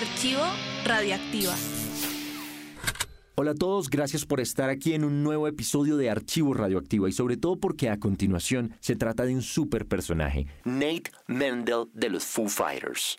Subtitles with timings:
[0.00, 0.40] Archivo
[0.86, 1.54] Radioactiva.
[3.34, 7.12] Hola a todos, gracias por estar aquí en un nuevo episodio de Archivo Radioactiva y
[7.12, 12.24] sobre todo porque a continuación se trata de un super personaje, Nate Mendel de los
[12.24, 13.18] Foo Fighters.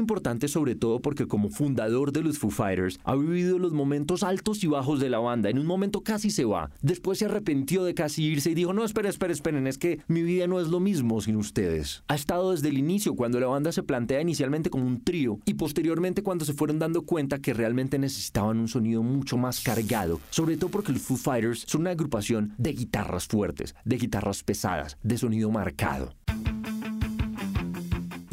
[0.00, 4.64] Importante sobre todo porque como fundador de los Foo Fighters ha vivido los momentos altos
[4.64, 5.50] y bajos de la banda.
[5.50, 8.84] En un momento casi se va, después se arrepintió de casi irse y dijo, no,
[8.84, 12.02] esperen, esperen, esperen, es que mi vida no es lo mismo sin ustedes.
[12.08, 15.54] Ha estado desde el inicio cuando la banda se plantea inicialmente como un trío y
[15.54, 20.56] posteriormente cuando se fueron dando cuenta que realmente necesitaban un sonido mucho más cargado, sobre
[20.56, 25.18] todo porque los Foo Fighters son una agrupación de guitarras fuertes, de guitarras pesadas, de
[25.18, 26.14] sonido marcado.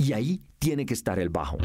[0.08, 1.58] Y ahí tiene que estar el bajo.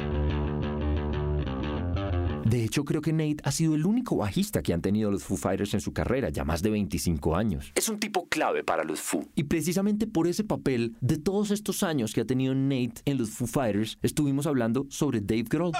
[2.44, 5.36] De hecho, creo que Nate ha sido el único bajista que han tenido los Foo
[5.36, 7.70] Fighters en su carrera, ya más de 25 años.
[7.76, 9.28] Es un tipo clave para los Foo.
[9.36, 13.30] Y precisamente por ese papel, de todos estos años que ha tenido Nate en los
[13.30, 15.70] Foo Fighters, estuvimos hablando sobre Dave Grohl.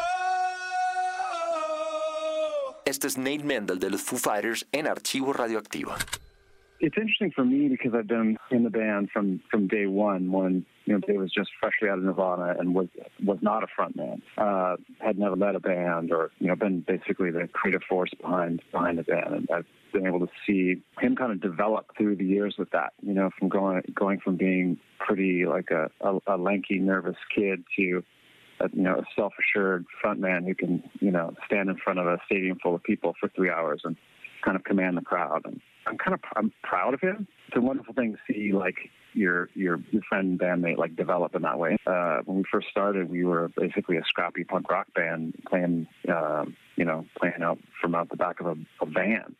[2.84, 5.94] Este es Nate Mendel de los Foo Fighters en Archivo Radioactivo.
[6.83, 10.66] It's interesting for me because I've been in the band from from day one when
[10.84, 12.88] you know Dave was just freshly out of Nirvana and was
[13.25, 17.30] was not a frontman, uh, had never led a band or you know been basically
[17.30, 21.30] the creative force behind behind the band, and I've been able to see him kind
[21.30, 22.94] of develop through the years with that.
[23.00, 27.62] You know, from going going from being pretty like a, a, a lanky, nervous kid
[27.77, 28.03] to
[28.58, 32.19] a, you know a self-assured frontman who can you know stand in front of a
[32.27, 33.97] stadium full of people for three hours and
[34.44, 37.27] kind of command the crowd and I'm kind of I'm proud of him.
[37.48, 41.42] It's a wonderful thing to see like your your friend and bandmate like develop in
[41.42, 41.77] that way.
[41.86, 46.44] Uh, when we first started, we were basically a scrappy punk rock band playing, uh,
[46.77, 49.34] you know, playing out from out the back of a, a van.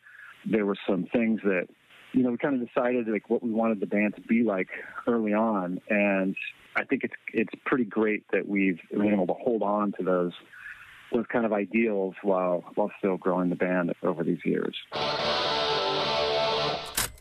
[0.45, 1.67] There were some things that
[2.13, 4.69] you know we kind of decided like what we wanted the band to be like
[5.07, 6.35] early on, and
[6.75, 10.33] I think it's it's pretty great that we've been able to hold on to those
[11.13, 14.75] those kind of ideals while while still growing the band over these years.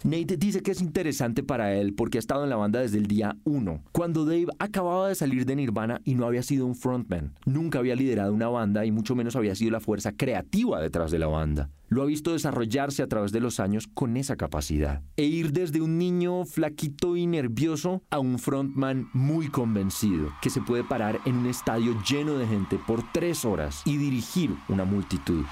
[0.04, 3.06] Nate dice que es interesante para él porque ha estado en la banda desde el
[3.06, 7.34] día 1, cuando Dave acababa de salir de Nirvana y no había sido un frontman.
[7.46, 11.20] Nunca había liderado una banda y mucho menos había sido la fuerza creativa detrás de
[11.20, 11.70] la banda.
[11.88, 15.02] Lo ha visto desarrollarse a través de los años con esa capacidad.
[15.16, 20.62] E ir desde un niño flaquito y nervioso a un frontman muy convencido, que se
[20.62, 25.44] puede parar en un estadio lleno de gente por tres horas y dirigir una multitud.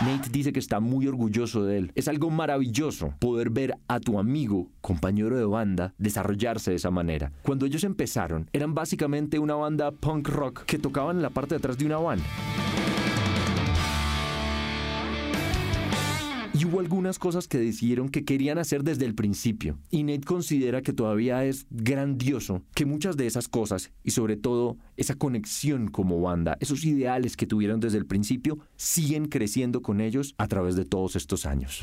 [0.00, 1.92] Nate dice que está muy orgulloso de él.
[1.94, 7.32] Es algo maravilloso poder ver a tu amigo, compañero de banda, desarrollarse de esa manera.
[7.42, 11.58] Cuando ellos empezaron, eran básicamente una banda punk rock que tocaban en la parte de
[11.58, 12.18] atrás de una van.
[16.56, 19.76] Y hubo algunas cosas que decidieron que querían hacer desde el principio.
[19.90, 24.76] Y Nate considera que todavía es grandioso que muchas de esas cosas, y sobre todo
[24.96, 30.36] esa conexión como banda, esos ideales que tuvieron desde el principio, siguen creciendo con ellos
[30.38, 31.82] a través de todos estos años.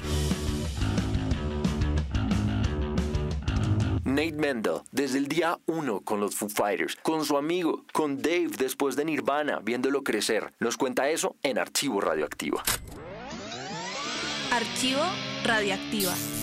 [4.06, 8.52] Nate Mendel, desde el día uno con los Foo Fighters, con su amigo, con Dave
[8.58, 12.62] después de Nirvana, viéndolo crecer, nos cuenta eso en Archivo Radioactivo.
[14.52, 15.02] Archivo
[15.46, 16.41] Radioactiva.